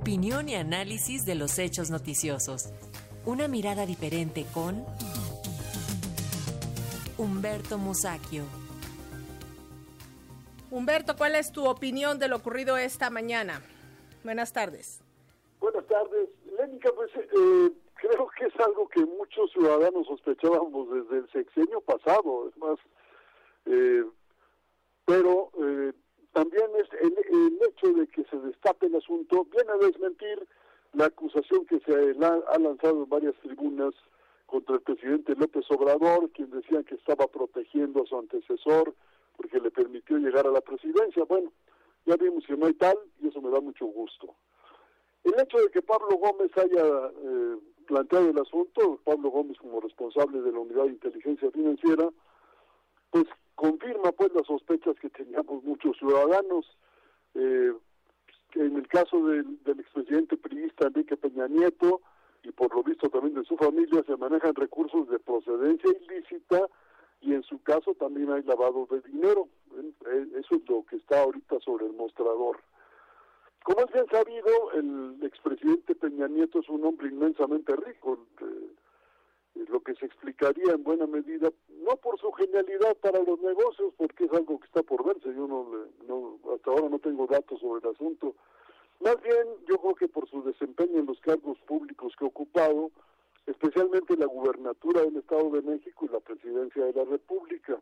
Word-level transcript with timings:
Opinión 0.00 0.48
y 0.48 0.54
análisis 0.54 1.26
de 1.26 1.34
los 1.34 1.58
hechos 1.58 1.90
noticiosos. 1.90 2.70
Una 3.26 3.48
mirada 3.48 3.84
diferente 3.84 4.46
con 4.54 4.86
Humberto 7.18 7.78
Musacchio. 7.78 8.44
Humberto, 10.70 11.16
¿cuál 11.16 11.34
es 11.34 11.50
tu 11.50 11.66
opinión 11.66 12.20
de 12.20 12.28
lo 12.28 12.36
ocurrido 12.36 12.76
esta 12.78 13.10
mañana? 13.10 13.60
Buenas 14.22 14.52
tardes. 14.52 15.02
Buenas 15.60 15.84
tardes. 15.88 16.28
Lénica, 16.56 16.90
pues 16.94 17.10
eh, 17.16 17.72
creo 17.94 18.28
que 18.38 18.46
es 18.46 18.60
algo 18.60 18.88
que 18.88 19.04
muchos 19.04 19.50
ciudadanos 19.52 20.06
sospechábamos 20.06 20.90
desde 20.90 21.18
el 21.18 21.30
sexenio 21.32 21.80
pasado, 21.80 22.48
es 22.48 22.56
más, 22.56 22.78
eh, 23.66 24.04
pero 25.04 25.50
también 26.38 26.70
es 26.76 26.88
el, 27.00 27.58
hecho 27.68 27.92
de 27.94 28.06
que 28.06 28.22
se 28.30 28.38
destape 28.38 28.86
el 28.86 28.94
asunto 28.94 29.44
viene 29.46 29.72
a 29.72 29.86
desmentir 29.86 30.46
la 30.92 31.06
acusación 31.06 31.66
que 31.66 31.80
se 31.80 31.92
ha 31.92 32.58
lanzado 32.58 33.02
en 33.02 33.08
varias 33.08 33.34
tribunas 33.42 33.92
contra 34.46 34.76
el 34.76 34.82
presidente 34.82 35.34
López 35.34 35.68
Obrador, 35.68 36.30
quien 36.30 36.48
decía 36.50 36.84
que 36.84 36.94
estaba 36.94 37.26
protegiendo 37.26 38.04
a 38.04 38.06
su 38.06 38.16
antecesor 38.16 38.94
porque 39.36 39.58
le 39.58 39.72
permitió 39.72 40.16
llegar 40.16 40.46
a 40.46 40.52
la 40.52 40.60
presidencia. 40.60 41.24
Bueno, 41.24 41.52
ya 42.06 42.16
vimos 42.16 42.46
que 42.46 42.56
no 42.56 42.66
hay 42.66 42.74
tal 42.74 42.96
y 43.20 43.26
eso 43.26 43.42
me 43.42 43.50
da 43.50 43.60
mucho 43.60 43.86
gusto. 43.86 44.32
El 45.24 45.34
hecho 45.40 45.58
de 45.58 45.70
que 45.70 45.82
Pablo 45.82 46.18
Gómez 46.18 46.56
haya 46.56 47.10
eh, 47.20 47.56
planteado 47.88 48.30
el 48.30 48.38
asunto, 48.38 49.00
Pablo 49.02 49.30
Gómez 49.30 49.58
como 49.58 49.80
responsable 49.80 50.40
de 50.40 50.52
la 50.52 50.60
Unidad 50.60 50.84
de 50.84 50.90
Inteligencia 50.90 51.50
Financiera, 51.50 52.08
pues 53.10 53.24
confirma 53.58 54.12
pues 54.12 54.32
las 54.34 54.46
sospechas 54.46 54.94
que 55.00 55.10
teníamos 55.10 55.64
muchos 55.64 55.98
ciudadanos. 55.98 56.64
Eh, 57.34 57.72
en 58.54 58.76
el 58.76 58.86
caso 58.86 59.26
del, 59.26 59.62
del 59.64 59.80
expresidente 59.80 60.36
priista 60.36 60.86
Enrique 60.86 61.16
Peña 61.16 61.48
Nieto 61.48 62.00
y 62.44 62.52
por 62.52 62.72
lo 62.74 62.84
visto 62.84 63.10
también 63.10 63.34
de 63.34 63.44
su 63.44 63.56
familia 63.56 64.02
se 64.06 64.16
manejan 64.16 64.54
recursos 64.54 65.08
de 65.08 65.18
procedencia 65.18 65.90
ilícita 65.90 66.68
y 67.20 67.34
en 67.34 67.42
su 67.42 67.60
caso 67.62 67.94
también 67.94 68.30
hay 68.30 68.42
lavado 68.44 68.86
de 68.90 69.00
dinero. 69.00 69.48
Eso 70.38 70.54
es 70.54 70.68
lo 70.68 70.86
que 70.86 70.96
está 70.96 71.22
ahorita 71.22 71.58
sobre 71.60 71.86
el 71.86 71.92
mostrador. 71.94 72.60
Como 73.64 73.80
es 73.80 73.92
bien 73.92 74.06
sabido, 74.08 74.72
el 74.74 75.18
expresidente 75.22 75.96
Peña 75.96 76.28
Nieto 76.28 76.60
es 76.60 76.68
un 76.68 76.84
hombre 76.84 77.08
inmensamente 77.08 77.74
rico, 77.74 78.24
eh, 78.40 78.70
lo 79.68 79.80
que 79.80 79.94
se 79.94 80.06
explicaría 80.06 80.72
en 80.72 80.84
buena 80.84 81.06
medida, 81.06 81.50
no 81.68 81.96
por 81.96 82.18
su 82.18 82.30
genialidad 82.32 82.96
para 82.98 83.22
los 83.22 83.40
negocios, 83.40 83.92
porque 83.96 84.24
es 84.24 84.32
algo 84.32 84.60
que 84.60 84.66
está 84.66 84.82
por 84.82 85.04
verse, 85.04 85.34
yo 85.34 85.46
no, 85.46 85.66
no 86.06 86.38
hasta 86.54 86.70
ahora 86.70 86.88
no 86.88 86.98
tengo 86.98 87.26
datos 87.26 87.60
sobre 87.60 87.80
el 87.86 87.94
asunto, 87.94 88.34
más 89.00 89.20
bien 89.22 89.46
yo 89.68 89.78
creo 89.78 89.94
que 89.94 90.08
por 90.08 90.28
su 90.28 90.42
desempeño 90.42 90.98
en 90.98 91.06
los 91.06 91.20
cargos 91.20 91.58
públicos 91.60 92.14
que 92.18 92.24
ha 92.24 92.28
ocupado, 92.28 92.90
especialmente 93.46 94.16
la 94.16 94.26
gubernatura 94.26 95.02
del 95.02 95.16
Estado 95.16 95.50
de 95.50 95.62
México 95.62 96.04
y 96.04 96.12
la 96.12 96.20
presidencia 96.20 96.84
de 96.84 96.92
la 96.92 97.04
República. 97.04 97.80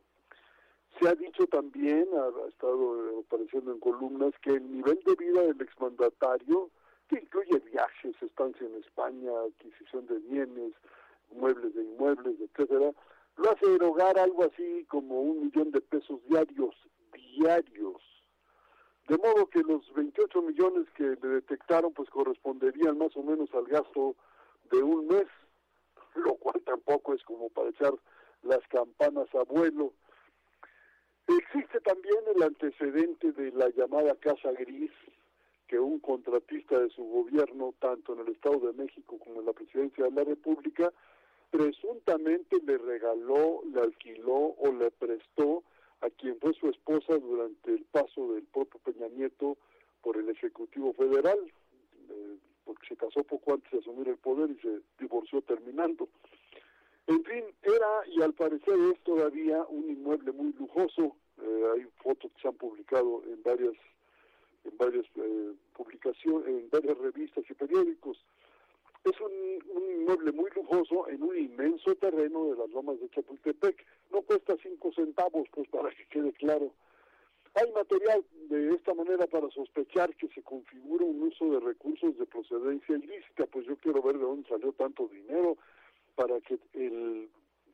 Se 0.99 1.07
ha 1.07 1.15
dicho 1.15 1.45
también, 1.47 2.07
ha, 2.15 2.47
estado 2.47 3.19
apareciendo 3.19 3.71
en 3.71 3.79
columnas, 3.79 4.33
que 4.41 4.51
el 4.51 4.71
nivel 4.71 4.99
de 5.05 5.15
vida 5.15 5.41
del 5.41 5.61
exmandatario, 5.61 6.69
que 7.07 7.19
incluye 7.19 7.59
viajes, 7.59 8.15
estancia 8.21 8.65
en 8.65 8.75
España, 8.75 9.31
adquisición 9.41 10.07
de 10.07 10.19
bienes, 10.19 10.73
muebles 11.31 11.73
de 11.75 11.83
inmuebles, 11.83 12.35
etcétera, 12.39 12.91
lo 13.37 13.51
hace 13.51 13.75
erogar 13.75 14.17
algo 14.17 14.43
así 14.45 14.85
como 14.89 15.21
un 15.21 15.41
millón 15.43 15.71
de 15.71 15.81
pesos 15.81 16.19
diarios, 16.27 16.75
diarios. 17.13 18.01
De 19.07 19.17
modo 19.17 19.47
que 19.47 19.61
los 19.61 19.93
28 19.93 20.41
millones 20.41 20.87
que 20.95 21.03
le 21.03 21.27
detectaron 21.29 21.93
pues 21.93 22.09
corresponderían 22.09 22.97
más 22.97 23.15
o 23.15 23.23
menos 23.23 23.49
al 23.53 23.65
gasto 23.65 24.15
de 24.71 24.83
un 24.83 25.07
mes, 25.07 25.27
lo 26.15 26.35
cual 26.35 26.61
tampoco 26.65 27.13
es 27.13 27.23
como 27.23 27.49
para 27.49 27.69
echar 27.69 27.93
las 28.41 28.65
campanas 28.67 29.27
a 29.35 29.43
vuelo. 29.43 29.93
Existe 31.27 31.79
también 31.81 32.17
el 32.35 32.43
antecedente 32.43 33.31
de 33.33 33.51
la 33.51 33.69
llamada 33.69 34.15
Casa 34.15 34.51
Gris, 34.51 34.91
que 35.67 35.79
un 35.79 35.99
contratista 35.99 36.79
de 36.79 36.89
su 36.89 37.03
gobierno, 37.03 37.73
tanto 37.79 38.13
en 38.13 38.19
el 38.19 38.29
Estado 38.29 38.59
de 38.59 38.73
México 38.73 39.17
como 39.19 39.41
en 39.41 39.45
la 39.45 39.53
Presidencia 39.53 40.05
de 40.05 40.11
la 40.11 40.23
República, 40.23 40.91
presuntamente 41.51 42.57
le 42.65 42.77
regaló, 42.77 43.61
le 43.71 43.81
alquiló 43.81 44.55
o 44.57 44.71
le 44.71 44.91
prestó 44.91 45.63
a 46.01 46.09
quien 46.09 46.39
fue 46.39 46.53
su 46.53 46.69
esposa 46.69 47.17
durante 47.17 47.73
el 47.73 47.83
paso 47.85 48.33
del 48.33 48.43
propio 48.43 48.79
Peña 48.81 49.07
Nieto 49.09 49.57
por 50.01 50.17
el 50.17 50.29
Ejecutivo 50.29 50.93
Federal, 50.93 51.39
eh, 52.09 52.37
porque 52.63 52.87
se 52.87 52.95
casó 52.95 53.23
poco 53.23 53.53
antes 53.53 53.71
de 53.71 53.79
asumir 53.79 54.07
el 54.09 54.17
poder 54.17 54.51
y 54.51 54.59
se 54.59 54.81
divorció 54.99 55.41
terminando. 55.41 56.07
En 57.07 57.23
fin, 57.23 57.43
era 57.63 58.07
y 58.07 58.21
al 58.21 58.33
parecer 58.33 58.75
es 58.93 58.99
todavía 59.03 59.65
un 59.69 59.89
inmueble 59.89 60.31
muy 60.33 60.51
lujoso. 60.53 61.15
Eh, 61.41 61.63
hay 61.73 61.87
fotos 62.03 62.31
que 62.33 62.41
se 62.41 62.47
han 62.49 62.55
publicado 62.55 63.23
en 63.25 63.41
varias 63.43 63.73
en 64.63 64.77
varias 64.77 65.05
eh, 65.15 65.53
publicaciones, 65.73 66.47
en 66.47 66.69
varias 66.69 66.97
revistas 66.97 67.43
y 67.49 67.53
periódicos. 67.53 68.23
Es 69.03 69.19
un, 69.21 69.31
inmueble 69.91 70.31
muy 70.31 70.49
lujoso 70.55 71.07
en 71.09 71.23
un 71.23 71.37
inmenso 71.37 71.95
terreno 71.95 72.45
de 72.45 72.57
las 72.57 72.69
lomas 72.71 72.99
de 72.99 73.09
Chapultepec. 73.09 73.85
No 74.11 74.21
cuesta 74.21 74.55
cinco 74.61 74.91
centavos, 74.93 75.47
pues 75.51 75.67
para 75.69 75.89
que 75.91 76.05
quede 76.07 76.31
claro. 76.33 76.71
Hay 77.55 77.71
material 77.71 78.23
de 78.49 78.75
esta 78.75 78.93
manera 78.93 79.25
para 79.27 79.49
sospechar 79.49 80.15
que 80.15 80.27
se 80.27 80.43
configura 80.43 81.05
un 81.05 81.23
uso 81.23 81.49
de 81.51 81.59
recursos 81.59 82.17
de 82.17 82.25
procedencia 82.25 82.95
ilícita, 82.95 83.45
pues 83.47 83.65
yo 83.65 83.75
quiero 83.77 84.01
ver 84.01 84.17
de 84.17 84.25
dónde 84.25 84.47
salió 84.47 84.71
tanto 84.73 85.07
dinero 85.07 85.57
para 86.15 86.39
que 86.41 86.59
el 86.73 87.29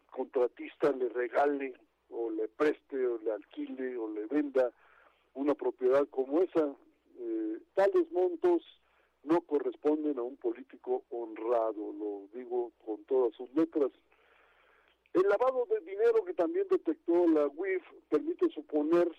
contratista 0.09 0.91
le 0.91 1.09
regale 1.09 1.73
o 2.09 2.29
le 2.29 2.47
preste 2.47 3.05
o 3.05 3.17
le 3.17 3.31
alquile 3.31 3.97
o 3.97 4.07
le 4.07 4.25
venda 4.27 4.71
una 5.33 5.55
propiedad 5.55 6.07
como 6.09 6.41
esa. 6.41 6.75
Eh, 7.17 7.59
tales 7.75 8.11
montos 8.11 8.63
no 9.23 9.41
corresponden 9.41 10.17
a 10.19 10.23
un 10.23 10.37
político 10.37 11.03
honrado, 11.09 11.93
lo 11.93 12.27
digo 12.37 12.71
con 12.85 13.03
todas 13.05 13.33
sus 13.35 13.53
letras. 13.53 13.91
El 15.13 15.23
lavado 15.29 15.65
de 15.69 15.79
dinero 15.81 16.25
que 16.25 16.33
también 16.33 16.67
detectó 16.69 17.27
la 17.27 17.47
UIF 17.47 17.83
permite 18.09 18.49
suponer 18.49 19.09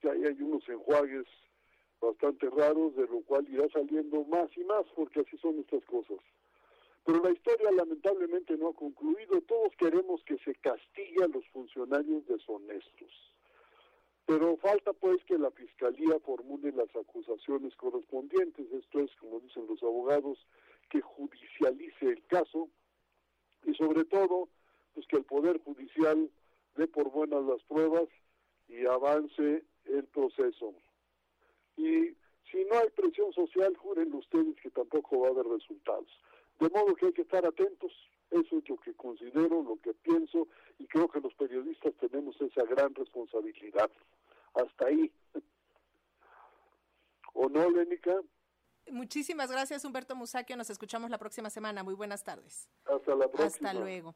que 0.00 0.10
hay, 0.10 0.24
hay 0.24 0.42
unos 0.42 0.66
enjuagues 0.68 1.26
bastante 2.00 2.48
raros, 2.48 2.96
de 2.96 3.06
lo 3.06 3.20
cual 3.22 3.46
irá 3.48 3.68
saliendo 3.68 4.24
más 4.24 4.48
y 4.56 4.64
más, 4.64 4.84
porque 4.96 5.20
así 5.20 5.36
son 5.38 5.58
estas 5.58 5.84
cosas. 5.84 6.18
Pero 7.04 7.22
la 7.22 7.30
historia 7.30 7.70
lamentablemente 7.72 8.56
no 8.56 8.68
ha 8.68 8.74
concluido. 8.74 9.40
Todos 9.42 9.74
queremos 9.76 10.22
que 10.24 10.38
se 10.38 10.54
castigue 10.56 11.24
a 11.24 11.28
los 11.28 11.46
funcionarios 11.48 12.26
deshonestos. 12.26 13.34
Pero 14.30 14.56
falta 14.58 14.92
pues 14.92 15.24
que 15.24 15.36
la 15.36 15.50
Fiscalía 15.50 16.16
formule 16.20 16.70
las 16.70 16.94
acusaciones 16.94 17.74
correspondientes. 17.74 18.64
Esto 18.72 19.00
es, 19.00 19.10
como 19.16 19.40
dicen 19.40 19.66
los 19.66 19.82
abogados, 19.82 20.38
que 20.88 21.00
judicialice 21.00 22.06
el 22.06 22.24
caso 22.28 22.68
y 23.64 23.74
sobre 23.74 24.04
todo, 24.04 24.48
pues 24.94 25.04
que 25.08 25.16
el 25.16 25.24
Poder 25.24 25.58
Judicial 25.64 26.30
dé 26.76 26.86
por 26.86 27.10
buenas 27.10 27.42
las 27.42 27.60
pruebas 27.64 28.06
y 28.68 28.86
avance 28.86 29.64
el 29.86 30.04
proceso. 30.04 30.74
Y 31.76 32.14
si 32.52 32.64
no 32.70 32.78
hay 32.78 32.90
presión 32.90 33.32
social, 33.32 33.76
juren 33.78 34.14
ustedes 34.14 34.54
que 34.62 34.70
tampoco 34.70 35.22
va 35.22 35.26
a 35.26 35.30
haber 35.32 35.46
resultados. 35.46 36.06
De 36.60 36.68
modo 36.68 36.94
que 36.94 37.06
hay 37.06 37.12
que 37.14 37.22
estar 37.22 37.44
atentos, 37.44 37.92
eso 38.30 38.58
es 38.58 38.68
lo 38.68 38.76
que 38.76 38.94
considero, 38.94 39.64
lo 39.64 39.76
que 39.82 39.92
pienso, 39.92 40.46
y 40.78 40.86
creo 40.86 41.08
que 41.08 41.20
los 41.20 41.34
periodistas 41.34 41.94
tenemos 41.96 42.40
esa 42.40 42.62
gran 42.64 42.94
responsabilidad. 42.94 43.90
Hasta 44.54 44.86
ahí. 44.86 45.12
¿O 47.34 47.48
no, 47.48 47.70
Lénica? 47.70 48.12
Muchísimas 48.90 49.50
gracias, 49.50 49.84
Humberto 49.84 50.16
Musaquio. 50.16 50.56
Nos 50.56 50.68
escuchamos 50.68 51.10
la 51.10 51.18
próxima 51.18 51.48
semana. 51.48 51.82
Muy 51.82 51.94
buenas 51.94 52.24
tardes. 52.24 52.68
Hasta 52.84 53.14
la 53.14 53.28
próxima. 53.28 53.70
Hasta 53.70 53.80
luego. 53.80 54.14